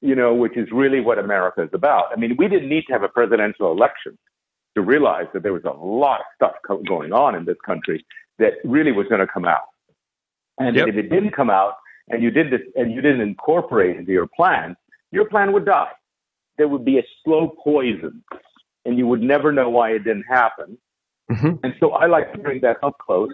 [0.05, 2.05] you know, which is really what America is about.
[2.11, 4.17] I mean, we didn't need to have a presidential election
[4.75, 6.51] to realize that there was a lot of stuff
[6.87, 8.05] going on in this country
[8.37, 9.63] that really was going to come out.
[10.59, 10.89] And yep.
[10.89, 11.73] if it didn't come out
[12.09, 14.75] and you did this and you didn't incorporate into your plan,
[15.11, 15.91] your plan would die.
[16.57, 18.23] There would be a slow poison
[18.85, 20.77] and you would never know why it didn't happen.
[21.31, 21.55] Mm-hmm.
[21.63, 23.31] And so I like to bring that up close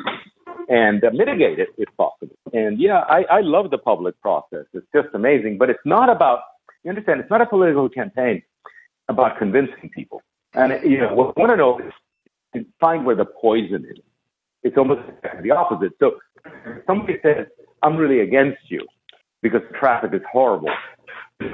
[0.69, 2.35] and uh, mitigate it if possible.
[2.53, 4.65] And yeah, I, I love the public process.
[4.73, 6.39] It's just amazing, but it's not about,
[6.83, 8.41] you understand, it's not a political campaign
[9.09, 10.21] about convincing people.
[10.53, 11.79] And, you know, what I want to know
[12.53, 13.97] is find where the poison is.
[14.63, 15.01] It's almost
[15.41, 15.93] the opposite.
[15.99, 16.17] So
[16.85, 17.47] somebody says,
[17.81, 18.85] I'm really against you
[19.41, 20.69] because the traffic is horrible.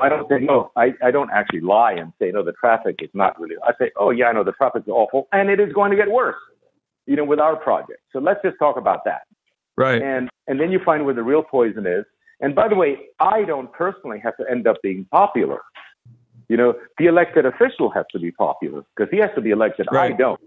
[0.02, 3.10] I don't say, no, I, I don't actually lie and say, no, the traffic is
[3.14, 3.56] not really.
[3.64, 5.98] I say, oh, yeah, I know the traffic is awful and it is going to
[5.98, 6.36] get worse,
[7.08, 8.02] you know, with our project.
[8.14, 9.22] So let's just talk about that.
[9.76, 10.02] Right.
[10.02, 12.06] And, and then you find where the real poison is.
[12.40, 15.62] And by the way, I don't personally have to end up being popular.
[16.50, 19.88] You know, the elected official has to be popular because he has to be elected.
[19.92, 20.14] Right.
[20.14, 20.40] I don't.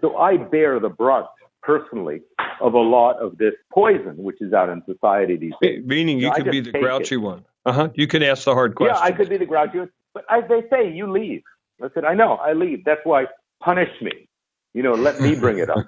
[0.00, 1.26] So I bear the brunt
[1.62, 2.20] personally
[2.60, 5.82] of a lot of this poison which is out in society these days.
[5.84, 7.18] Meaning you, could be the grouchy it.
[7.18, 7.44] one.
[7.64, 7.88] Uh huh.
[7.94, 8.98] You can ask the hard questions.
[9.00, 9.90] Yeah, I could be the grouchy one.
[10.14, 11.42] But as they say, you leave.
[11.82, 12.84] I said, I know, I leave.
[12.84, 13.26] That's why
[13.60, 14.28] punish me.
[14.76, 15.86] You know, let me bring it up.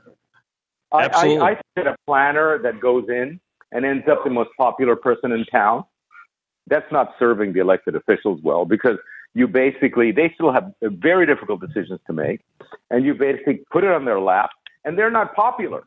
[0.94, 1.42] Absolutely.
[1.42, 3.38] I, I, I said a planner that goes in
[3.70, 5.84] and ends up the most popular person in town.
[6.68, 8.96] That's not serving the elected officials well because
[9.34, 12.40] you basically they still have very difficult decisions to make,
[12.88, 14.48] and you basically put it on their lap
[14.86, 15.84] and they're not popular.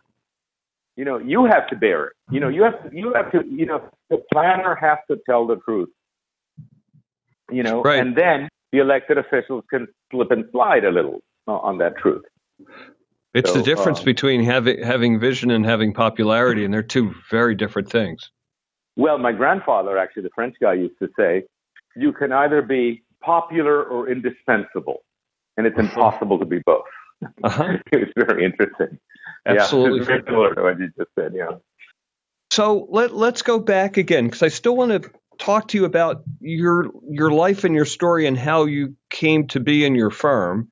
[0.96, 2.14] You know, you have to bear it.
[2.30, 5.48] You know, you have to, you have to, you know, the planner has to tell
[5.48, 5.90] the truth.
[7.50, 8.00] You know, right.
[8.00, 12.22] and then the elected officials can slip and slide a little on that truth.
[13.34, 17.14] It's so, the difference um, between having having vision and having popularity, and they're two
[17.30, 18.30] very different things.
[18.98, 21.44] Well, my grandfather, actually, the French guy, used to say,
[21.96, 25.04] "You can either be popular or indispensable,
[25.56, 26.84] and it's impossible to be both."
[27.44, 27.78] Uh-huh.
[27.92, 29.00] it was very interesting.
[29.46, 30.00] Absolutely.
[30.00, 31.34] Yeah, very similar to what you just said.
[31.36, 31.58] Yeah.
[32.52, 36.24] So let let's go back again because I still want to talk to you about
[36.40, 40.70] your your life and your story and how you came to be in your firm.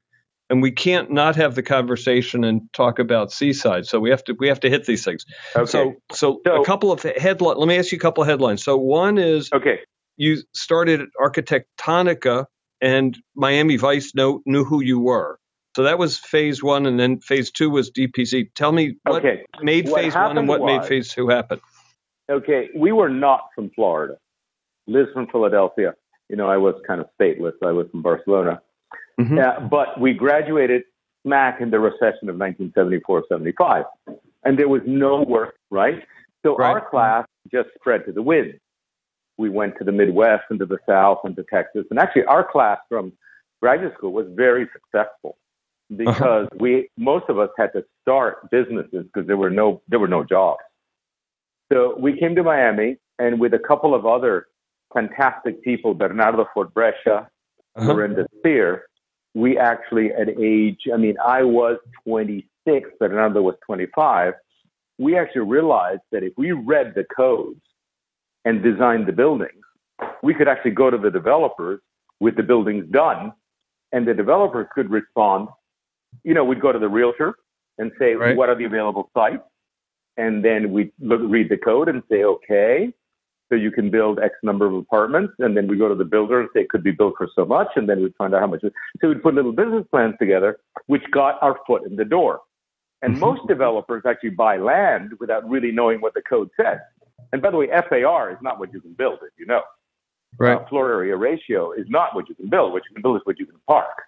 [0.50, 3.86] And we can't not have the conversation and talk about Seaside.
[3.86, 5.26] So we have to we have to hit these things.
[5.56, 5.66] Okay.
[5.66, 7.60] So so, so a couple of headlines.
[7.60, 8.64] Let me ask you a couple of headlines.
[8.64, 9.82] So one is okay.
[10.18, 12.46] You started Arquitectonica,
[12.82, 15.40] and Miami Vice know, knew who you were.
[15.76, 18.54] So that was phase one, and then phase two was DPZ.
[18.56, 19.46] Tell me what okay.
[19.62, 21.62] made what phase one and what was, made phase two happen.
[22.30, 24.16] Okay, we were not from Florida.
[24.88, 25.94] Liz from Philadelphia.
[26.28, 27.54] You know, I was kind of stateless.
[27.64, 28.62] I was from Barcelona.
[29.20, 29.38] Mm-hmm.
[29.38, 30.84] Uh, but we graduated
[31.24, 33.84] smack in the recession of 1974-75,
[34.46, 36.04] and there was no work, right?
[36.46, 36.72] So right.
[36.72, 38.60] our class just spread to the wind.
[39.38, 42.50] We went to the Midwest and to the South and to Texas, and actually our
[42.50, 43.12] class from
[43.62, 45.38] graduate school was very successful.
[45.92, 46.12] Uh-huh.
[46.12, 46.58] because uh-huh.
[46.60, 50.24] we most of us had to start businesses because there were no there were no
[50.24, 50.62] jobs.
[51.72, 54.48] So we came to Miami and with a couple of other
[54.94, 57.28] fantastic people, Bernardo Fort-Brescia,
[57.76, 57.88] uh-huh.
[57.88, 58.86] Laurinda Spear,
[59.36, 64.34] we actually at age I mean I was 26, but another was 25.
[64.98, 67.62] We actually realized that if we read the codes
[68.46, 69.64] and designed the buildings,
[70.24, 71.80] we could actually go to the developers
[72.20, 73.32] with the buildings done,
[73.94, 75.48] and the developers could respond
[76.24, 77.36] you know, we'd go to the realtor
[77.78, 78.36] and say, right.
[78.36, 79.44] what are the available sites?
[80.18, 82.94] And then we'd look, read the code and say, okay,
[83.50, 85.34] so you can build X number of apartments.
[85.40, 87.46] And then we go to the builder and say it could be built for so
[87.46, 87.70] much.
[87.76, 88.62] And then we'd find out how much.
[89.02, 92.42] So we'd put little business plans together, which got our foot in the door.
[93.02, 93.22] And mm-hmm.
[93.22, 96.80] most developers actually buy land without really knowing what the code says.
[97.32, 99.62] And by the way, FAR is not what you can build, as you know.
[100.38, 100.58] Right.
[100.58, 102.72] Uh, floor area ratio is not what you can build.
[102.72, 104.04] What you can build is what you can park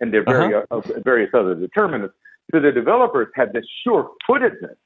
[0.00, 0.76] and there are very, uh-huh.
[0.76, 2.14] uh, various other determinants.
[2.52, 4.76] So the developers had this sure-footedness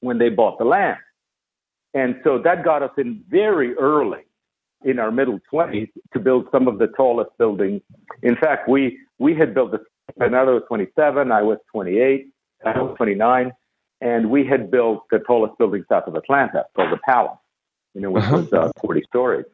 [0.00, 0.98] when they bought the land.
[1.94, 4.22] And so that got us in very early
[4.84, 7.80] in our middle 20s to build some of the tallest buildings.
[8.22, 9.80] In fact, we, we had built this,
[10.16, 12.26] Bernardo was 27, I was 28,
[12.66, 13.52] I was 29,
[14.00, 17.38] and we had built the tallest building south of Atlanta called the Palace,
[17.94, 18.44] you know, which uh-huh.
[18.50, 19.46] was uh, 40 stories.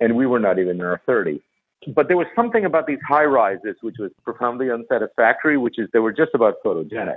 [0.00, 1.40] And we were not even in our 30s
[1.94, 5.98] but there was something about these high rises which was profoundly unsatisfactory, which is they
[5.98, 7.16] were just about photogenic.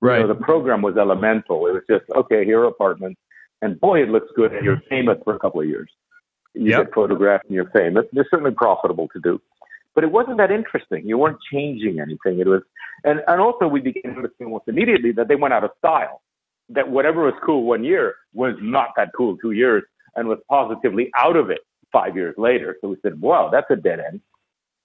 [0.00, 0.20] Right.
[0.20, 1.66] You know, the program was elemental.
[1.66, 3.20] It was just, okay, here are apartments.
[3.64, 4.52] And boy, it looks good.
[4.52, 5.88] And you're famous for a couple of years.
[6.52, 6.84] You yep.
[6.84, 8.04] get photographed and you're famous.
[8.12, 9.40] It's certainly profitable to do.
[9.94, 11.08] But it wasn't that interesting.
[11.08, 12.40] You weren't changing anything.
[12.40, 12.60] It was,
[13.04, 16.20] and, and also we began to understand almost immediately that they went out of style.
[16.68, 19.82] That whatever was cool one year was not that cool two years
[20.14, 22.76] and was positively out of it five years later.
[22.82, 24.20] So we said, wow, that's a dead end.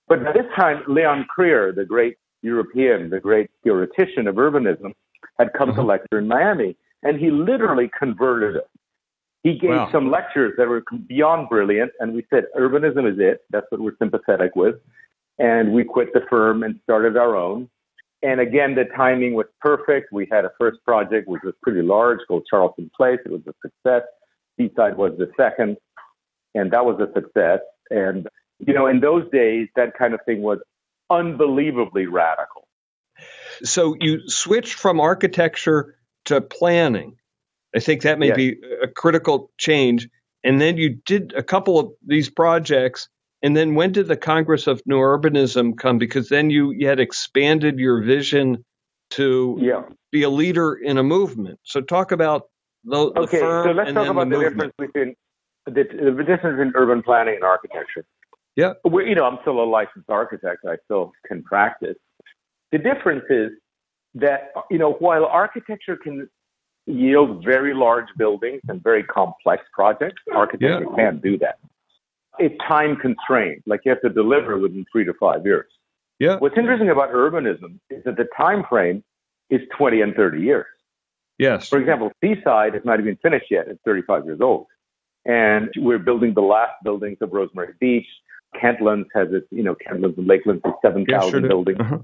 [0.08, 4.94] But by this time, Leon Krier, the great European, the great theoretician of urbanism,
[5.38, 5.84] had come to uh-huh.
[5.84, 8.70] lecture in Miami, and he literally converted us.
[9.44, 9.90] He gave wow.
[9.92, 13.42] some lectures that were beyond brilliant, and we said, urbanism is it.
[13.50, 14.76] That's what we're sympathetic with.
[15.38, 17.70] And we quit the firm and started our own.
[18.22, 20.12] And again, the timing was perfect.
[20.12, 23.20] We had a first project, which was pretty large, called Charleston Place.
[23.26, 24.04] It was a success.
[24.58, 25.78] Seaside was the second,
[26.54, 27.60] and that was a success.
[27.90, 28.28] And,
[28.60, 30.60] you know, in those days, that kind of thing was
[31.10, 32.68] unbelievably radical.
[33.64, 35.96] So you switched from architecture
[36.30, 37.16] to planning.
[37.76, 40.10] I think that may be a critical change.
[40.44, 43.10] And then you did a couple of these projects.
[43.44, 45.98] And then when did the Congress of New Urbanism come?
[45.98, 48.66] Because then you, you had expanded your vision
[49.12, 49.84] to yeah.
[50.12, 51.60] be a leader in a movement.
[51.64, 52.50] So talk about
[52.84, 55.16] the, the okay, so let's talk about the, the difference between
[55.66, 58.06] the, the difference between urban planning and architecture.
[58.56, 58.74] Yeah.
[58.84, 60.66] we you know, I'm still a licensed architect.
[60.68, 61.98] I still can practice.
[62.72, 63.52] The difference is
[64.16, 66.30] that, you know, while architecture can
[66.86, 70.96] yield very large buildings and very complex projects, architecture yeah.
[70.96, 71.60] can't do that.
[72.40, 73.62] It's time constrained.
[73.66, 75.68] Like you have to deliver within three to five years.
[76.20, 76.38] Yeah.
[76.38, 79.04] What's interesting about urbanism is that the time frame
[79.50, 80.66] is 20 and 30 years.
[81.38, 81.70] Yes.
[81.70, 83.68] For example, Seaside has not even finished yet.
[83.68, 84.68] It's 35 years old.
[85.26, 88.08] And we're building the last buildings of Rosemary Beach.
[88.62, 91.80] Kentlands has its, you know, Kentlands and Lakelands is 7,000 yeah, sure buildings.
[91.80, 92.00] Uh-huh.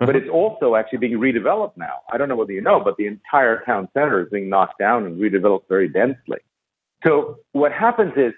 [0.00, 0.06] Uh-huh.
[0.06, 2.00] But it's also actually being redeveloped now.
[2.12, 5.06] I don't know whether you know, but the entire town center is being knocked down
[5.06, 6.38] and redeveloped very densely.
[7.04, 8.32] So what happens is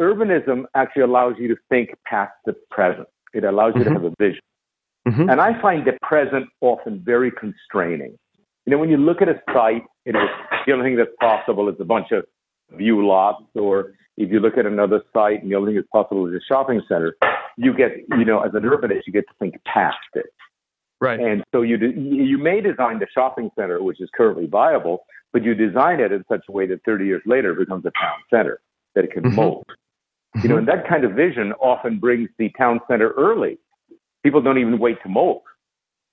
[0.00, 3.08] urbanism actually allows you to think past the present.
[3.34, 3.94] It allows you mm-hmm.
[3.94, 4.40] to have a vision.
[5.06, 5.28] Mm-hmm.
[5.28, 8.16] And I find the present often very constraining.
[8.64, 10.28] You know, when you look at a site, it is
[10.66, 12.24] the only thing that's possible is a bunch of
[12.70, 16.26] view lots, or if you look at another site and the only thing that's possible
[16.26, 17.14] is a shopping center,
[17.58, 20.26] you get, you know, as an urbanist, you get to think past it.
[21.04, 21.20] Right.
[21.20, 25.54] And so you you may design the shopping center, which is currently viable, but you
[25.54, 28.58] design it in such a way that 30 years later it becomes a town center
[28.94, 29.36] that it can mm-hmm.
[29.36, 29.66] mold.
[29.68, 30.40] Mm-hmm.
[30.40, 33.58] You know, and that kind of vision often brings the town center early.
[34.22, 35.42] People don't even wait to mold.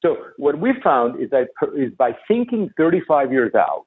[0.01, 3.85] So what we found is that is by thinking 35 years out,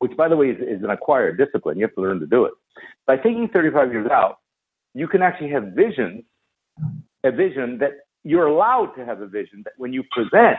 [0.00, 2.44] which by the way is, is an acquired discipline, you have to learn to do
[2.44, 2.52] it.
[3.06, 4.40] By thinking 35 years out,
[4.92, 6.24] you can actually have visions,
[7.24, 7.92] a vision that
[8.24, 10.58] you're allowed to have a vision that when you present,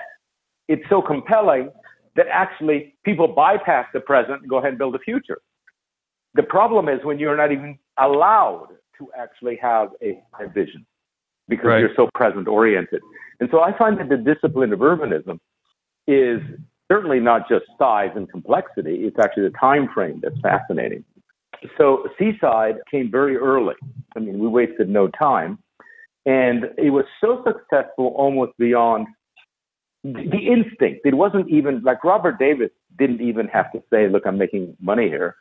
[0.67, 1.69] it's so compelling
[2.15, 5.39] that actually people bypass the present and go ahead and build a future.
[6.35, 10.85] The problem is when you're not even allowed to actually have a, a vision
[11.47, 11.79] because right.
[11.79, 13.01] you're so present oriented.
[13.39, 15.39] And so I find that the discipline of urbanism
[16.07, 16.41] is
[16.91, 21.03] certainly not just size and complexity, it's actually the time frame that's fascinating.
[21.77, 23.75] So Seaside came very early.
[24.15, 25.59] I mean, we wasted no time.
[26.25, 29.07] And it was so successful almost beyond
[30.03, 31.01] the instinct.
[31.05, 35.07] It wasn't even like Robert Davis didn't even have to say, look, I'm making money
[35.07, 35.35] here.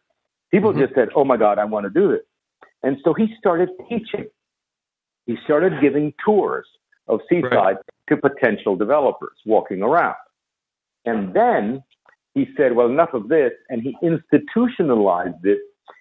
[0.50, 0.80] People mm-hmm.
[0.80, 2.22] just said, oh my God, I want to do this.
[2.82, 4.26] And so he started teaching.
[5.26, 6.66] He started giving tours
[7.08, 7.76] of Seaside right.
[8.08, 10.16] to potential developers walking around.
[11.04, 11.82] And then
[12.34, 13.52] he said, well, enough of this.
[13.68, 15.58] And he institutionalized it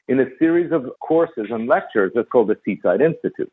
[0.07, 3.51] in a series of courses and lectures that's called the Seaside Institute.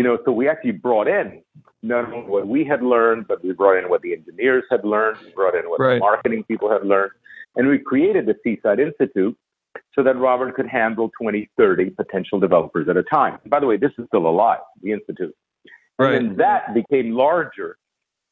[0.00, 1.42] You know, so we actually brought in
[1.82, 5.18] not only what we had learned, but we brought in what the engineers had learned,
[5.22, 5.96] we brought in what right.
[5.96, 7.10] the marketing people had learned,
[7.56, 9.36] and we created the Seaside Institute
[9.94, 13.40] so that Robert could handle 20, 30 potential developers at a time.
[13.44, 15.36] by the way, this is still alive, the Institute.
[15.98, 16.14] Right.
[16.14, 17.76] And then that became larger.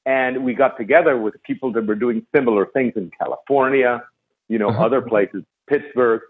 [0.07, 4.05] And we got together with people that were doing similar things in California,
[4.49, 4.87] you know, uh-huh.
[4.87, 6.23] other places, Pittsburgh.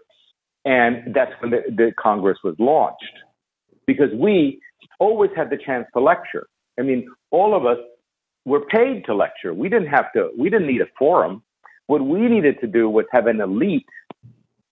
[0.65, 3.05] And that's when the, the Congress was launched.
[3.87, 4.59] Because we
[4.99, 6.47] always had the chance to lecture.
[6.79, 7.77] I mean, all of us
[8.45, 9.53] were paid to lecture.
[9.53, 11.43] We didn't have to, we didn't need a forum.
[11.87, 13.85] What we needed to do was have an elite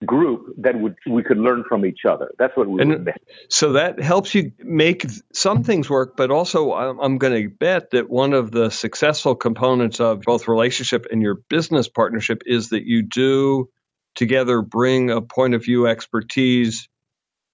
[0.06, 2.30] group that would we could learn from each other.
[2.38, 3.12] That's what we and
[3.48, 8.08] So that helps you make some things work, but also I'm going to bet that
[8.08, 13.02] one of the successful components of both relationship and your business partnership is that you
[13.02, 13.68] do
[14.14, 16.88] together bring a point of view expertise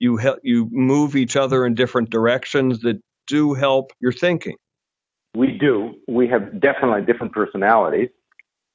[0.05, 4.57] you help you move each other in different directions that do help your thinking.
[5.35, 5.95] We do.
[6.07, 8.11] We have definitely different personalities,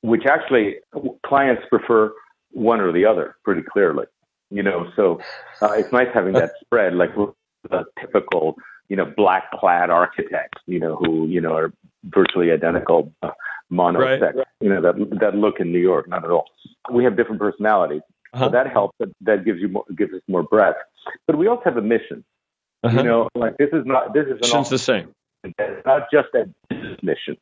[0.01, 0.77] which actually
[1.23, 2.11] clients prefer
[2.51, 4.05] one or the other pretty clearly.
[4.49, 5.19] You know, so
[5.61, 7.11] uh, it's nice having that spread, like
[7.69, 8.55] the typical,
[8.89, 11.71] you know, black clad architects, you know, who you know are
[12.05, 13.29] virtually identical uh,
[13.71, 14.47] monosex, right.
[14.59, 16.09] you know, that that look in New York.
[16.09, 16.45] Not at all.
[16.91, 18.01] We have different personalities,
[18.33, 18.45] uh-huh.
[18.45, 18.95] So that helps.
[18.99, 20.77] That, that gives you more, gives us more breadth.
[21.25, 22.23] But we also have a mission.
[22.83, 22.97] Uh-huh.
[22.97, 25.13] You know, like this is not this is an mission's the same.
[25.43, 26.49] It's not just a
[27.01, 27.37] mission;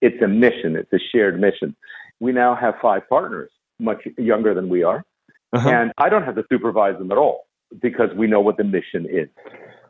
[0.00, 0.76] it's a mission.
[0.76, 1.76] It's a shared mission.
[2.18, 5.04] We now have five partners, much younger than we are,
[5.52, 5.68] uh-huh.
[5.68, 7.46] and I don't have to supervise them at all
[7.80, 9.28] because we know what the mission is.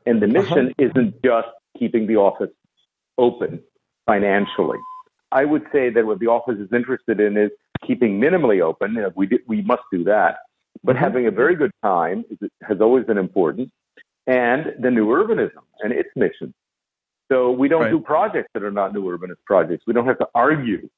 [0.04, 0.90] And the mission uh-huh.
[0.90, 1.48] isn't just
[1.78, 2.50] keeping the office
[3.18, 3.60] open
[4.06, 4.78] financially.
[5.32, 7.50] I would say that what the office is interested in is
[7.84, 8.96] keeping minimally open.
[9.14, 10.36] We we must do that,
[10.84, 11.04] but mm-hmm.
[11.04, 13.70] having a very good time is, has always been important.
[14.26, 16.52] And the new urbanism and its mission.
[17.30, 17.90] So we don't right.
[17.90, 19.84] do projects that are not new urbanist projects.
[19.86, 20.88] We don't have to argue,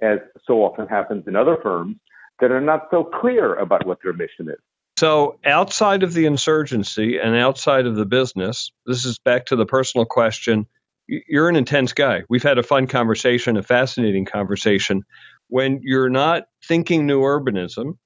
[0.00, 1.96] as so often happens in other firms,
[2.40, 4.58] that are not so clear about what their mission is.
[4.98, 9.66] So, outside of the insurgency and outside of the business, this is back to the
[9.66, 10.66] personal question.
[11.06, 12.22] You're an intense guy.
[12.28, 15.04] We've had a fun conversation, a fascinating conversation.
[15.48, 17.98] When you're not thinking new urbanism,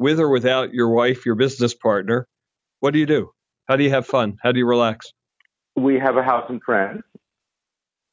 [0.00, 2.26] with or without your wife, your business partner,
[2.80, 3.30] what do you do?
[3.68, 4.38] How do you have fun?
[4.42, 5.12] How do you relax?
[5.76, 7.02] We have a house in France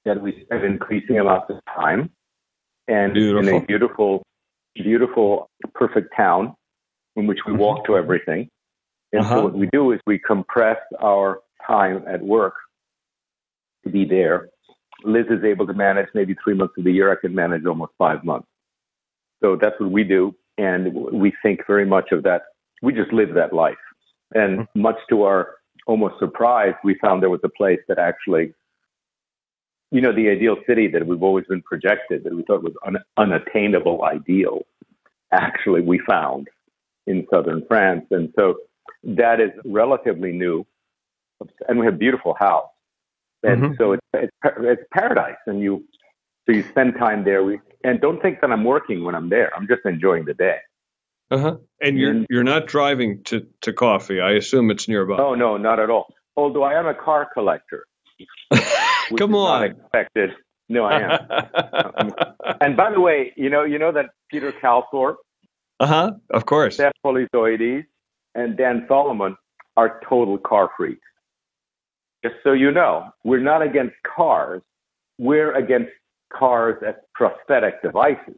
[0.06, 2.12] that we spend increasing amounts of time
[2.88, 3.50] and beautiful.
[3.50, 4.24] in a beautiful,
[4.76, 6.54] beautiful, perfect town
[7.16, 8.50] in which we walk to everything.
[9.14, 9.36] And uh-huh.
[9.36, 12.54] so what we do is we compress our time at work
[13.86, 14.50] to be there.
[15.04, 17.12] Liz is able to manage maybe three months of the year.
[17.12, 18.48] I can manage almost five months.
[19.42, 20.36] So that's what we do.
[20.58, 22.44] And we think very much of that.
[22.82, 23.76] We just live that life.
[24.34, 24.82] And mm-hmm.
[24.82, 28.54] much to our almost surprise, we found there was a place that actually,
[29.92, 33.04] you know, the ideal city that we've always been projected, that we thought was un-
[33.18, 34.66] unattainable ideal,
[35.32, 36.48] actually we found
[37.06, 38.06] in southern France.
[38.12, 38.58] And so
[39.04, 40.66] that is relatively new.
[41.70, 42.70] And we have a beautiful house.
[43.44, 43.74] And mm-hmm.
[43.78, 45.38] so it's, it's, it's paradise.
[45.46, 45.86] And you,
[46.48, 47.44] so you spend time there.
[47.44, 49.52] We, and don't think that I'm working when I'm there.
[49.56, 50.58] I'm just enjoying the day.
[51.30, 51.58] Uh-huh.
[51.82, 54.22] And you're, you're not driving to, to coffee.
[54.22, 55.18] I assume it's nearby.
[55.20, 56.14] Oh, no, not at all.
[56.36, 57.86] Although I am a car collector.
[59.18, 59.64] Come on.
[59.64, 60.32] expected.
[60.70, 62.12] No, I am.
[62.62, 65.18] and by the way, you know, you know that Peter Calthorpe,
[65.80, 66.12] uh huh.
[66.32, 66.76] Of course.
[66.76, 67.86] Steph Polyzoides
[68.36, 69.36] and Dan Solomon
[69.76, 71.02] are total car freaks.
[72.24, 74.62] Just so you know, we're not against cars.
[75.20, 75.92] We're against
[76.32, 78.36] cars as prosthetic devices.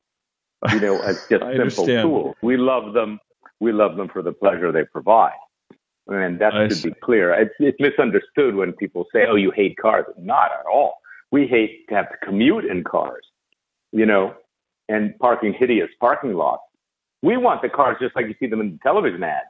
[0.72, 1.44] You know, as just
[1.76, 2.36] simple tools.
[2.42, 3.20] We love them.
[3.60, 5.34] We love them for the pleasure they provide.
[6.08, 6.90] And that I should see.
[6.90, 7.34] be clear.
[7.34, 10.96] It's, it's misunderstood when people say, "Oh, you hate cars." Not at all.
[11.32, 13.24] We hate to have to commute in cars,
[13.92, 14.34] you know,
[14.88, 16.64] and parking hideous parking lots
[17.22, 19.48] we want the cars just like you see them in the television ads.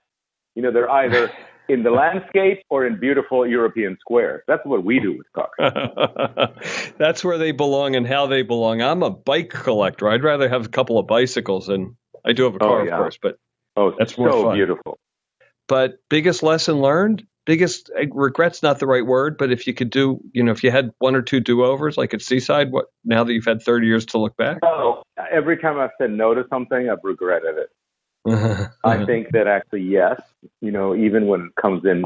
[0.56, 1.32] You know, they're either
[1.70, 4.44] in the landscape or in beautiful European squares.
[4.48, 6.94] That's what we do with cars.
[6.98, 8.82] That's where they belong and how they belong.
[8.82, 10.10] I'm a bike collector.
[10.10, 11.96] I'd rather have a couple of bicycles and
[12.26, 12.94] I do have a oh, car, oh, yeah.
[12.94, 13.38] of course, but
[13.78, 14.56] oh, that's more so fun.
[14.56, 15.00] beautiful.
[15.68, 19.92] But biggest lesson learned, biggest eh, regret's not the right word, but if you could
[19.92, 22.86] do, you know, if you had one or two do overs like at Seaside, what
[23.06, 24.58] now that you've had 30 years to look back?
[24.64, 27.70] Oh, every time I've said no to something, I've regretted it.
[28.84, 30.22] I think that actually, yes,
[30.62, 32.06] you know, even when it comes in,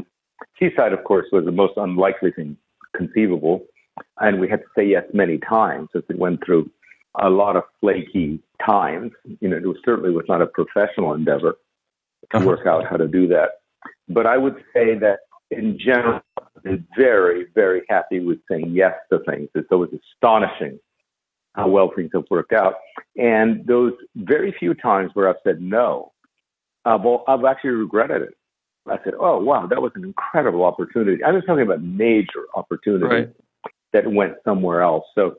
[0.58, 2.56] Seaside, of course, was the most unlikely thing
[2.94, 3.64] conceivable.
[4.20, 6.70] And we had to say yes many times as it went through
[7.20, 9.12] a lot of flaky times.
[9.40, 11.56] You know, it was certainly was not a professional endeavor
[12.30, 12.46] to uh-huh.
[12.46, 13.60] work out how to do that.
[14.08, 16.20] But I would say that in general,
[16.64, 19.48] I'm very, very happy with saying yes to things.
[19.54, 20.78] It's always astonishing
[21.54, 22.74] how well things have worked out.
[23.16, 26.12] And those very few times where I've said no,
[26.84, 28.36] uh, well, I've actually regretted it.
[28.86, 31.22] I said, oh, wow, that was an incredible opportunity.
[31.22, 33.30] I was talking about major opportunity right.
[33.92, 35.04] that went somewhere else.
[35.14, 35.36] So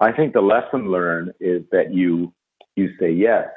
[0.00, 2.32] I think the lesson learned is that you,
[2.74, 3.48] you say yes.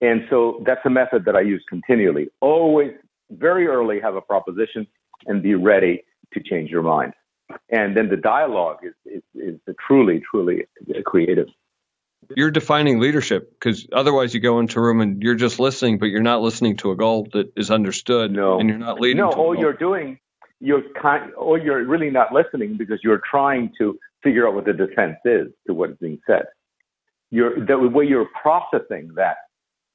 [0.00, 2.28] And so that's a method that I use continually.
[2.40, 2.92] Always
[3.30, 4.86] very early have a proposition
[5.26, 7.12] and be ready to change your mind.
[7.70, 10.64] And then the dialogue is, is, is truly, truly
[11.04, 11.48] creative.
[12.36, 16.06] You're defining leadership because otherwise you go into a room and you're just listening, but
[16.06, 18.30] you're not listening to a goal that is understood.
[18.30, 18.60] No.
[18.60, 19.18] And you're not leading.
[19.18, 20.18] No, all you're doing,
[20.60, 24.72] you're kind, or you're really not listening because you're trying to figure out what the
[24.72, 26.44] defense is to what is being said.
[27.30, 29.36] You're, the way you're processing that,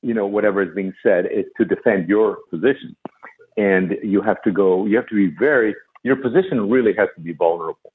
[0.01, 2.95] you know, whatever is being said is to defend your position
[3.55, 7.21] and you have to go, you have to be very, your position really has to
[7.21, 7.93] be vulnerable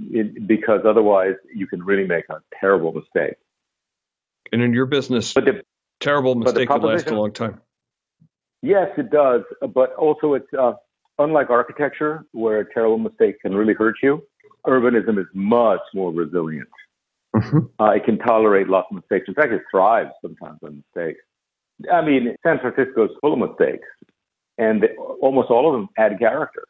[0.00, 3.36] it, because otherwise you can really make a terrible mistake.
[4.52, 5.62] And in your business, but the,
[6.00, 7.60] terrible mistake could last a long time.
[8.62, 9.42] Yes, it does.
[9.74, 10.72] But also, it's uh,
[11.18, 14.22] unlike architecture, where a terrible mistake can really hurt you.
[14.66, 16.68] Urbanism is much more resilient.
[17.34, 17.58] Mm-hmm.
[17.78, 19.26] Uh, it can tolerate lots of mistakes.
[19.28, 21.20] In fact, it thrives sometimes on mistakes.
[21.90, 23.86] I mean, San Francisco is full of mistakes
[24.58, 24.86] and
[25.22, 26.64] almost all of them add character.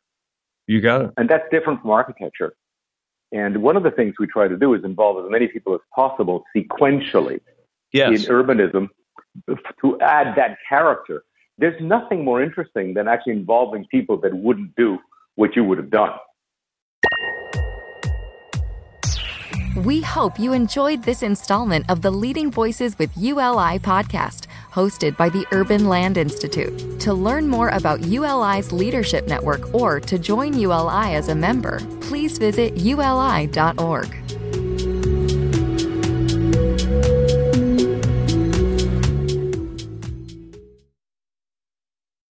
[0.67, 1.11] You got it.
[1.17, 2.55] And that's different from architecture.
[3.33, 5.81] And one of the things we try to do is involve as many people as
[5.95, 7.41] possible sequentially
[7.93, 8.25] yes.
[8.25, 8.89] in urbanism
[9.81, 11.25] to add that character.
[11.59, 14.99] There's nothing more interesting than actually involving people that wouldn't do
[15.37, 16.13] what you would have done.
[19.77, 25.29] We hope you enjoyed this installment of the Leading Voices with ULI podcast, hosted by
[25.29, 26.99] the Urban Land Institute.
[27.01, 32.37] To learn more about ULI's leadership network or to join ULI as a member, please
[32.37, 34.40] visit uli.org.